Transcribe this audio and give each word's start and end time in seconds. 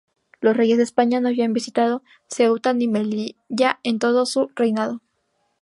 Los 0.39 0.57
reyes 0.57 0.77
de 0.79 0.83
España 0.83 1.21
no 1.21 1.27
habían 1.27 1.53
visitado 1.53 2.01
Ceuta 2.27 2.73
ni 2.73 2.87
Melilla 2.87 3.79
en 3.83 3.99
todo 3.99 4.25
su 4.25 4.49
reinado. 4.55 4.99